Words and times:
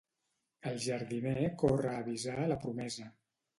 El 0.71 0.79
jardiner 0.85 1.45
corre 1.65 1.93
a 1.93 2.01
avisar 2.07 2.41
la 2.55 2.61
promesa. 2.67 3.09